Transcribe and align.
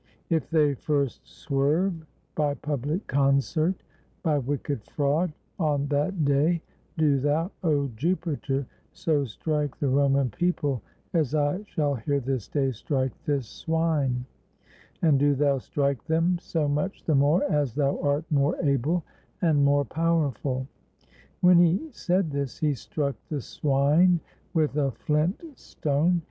If 0.31 0.49
they 0.49 0.73
first 0.73 1.27
swerve 1.27 1.93
by 2.33 2.55
public 2.55 3.05
concert, 3.05 3.83
by 4.23 4.39
wicked 4.39 4.81
fraud, 4.83 5.31
on 5.59 5.85
that 5.89 6.25
day 6.25 6.63
do 6.97 7.19
thou, 7.19 7.51
O 7.63 7.87
Jupiter, 7.89 8.65
so 8.93 9.25
strike 9.25 9.77
the 9.77 9.89
Roman 9.89 10.31
peo 10.31 10.53
ple 10.53 10.81
as 11.13 11.35
I 11.35 11.61
shall 11.65 11.93
here 11.93 12.19
this 12.19 12.47
day 12.47 12.71
strike 12.71 13.11
this 13.25 13.45
swine; 13.47 14.25
and 15.03 15.19
do 15.19 15.35
thou 15.35 15.59
strike 15.59 16.03
them 16.05 16.39
so 16.39 16.67
much 16.67 17.03
the 17.03 17.13
more 17.13 17.43
as 17.43 17.75
thou 17.75 17.99
art 17.99 18.25
more 18.31 18.55
able 18.63 19.03
and 19.43 19.63
more 19.63 19.85
powerful." 19.85 20.65
When 21.41 21.59
he 21.59 21.89
said 21.91 22.31
this, 22.31 22.57
he 22.57 22.73
struck 22.73 23.15
the 23.29 23.39
swine 23.39 24.19
with 24.51 24.75
a 24.77 24.89
flint 24.89 25.59
stone. 25.59 26.19